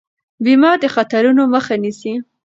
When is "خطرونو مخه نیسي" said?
0.95-2.13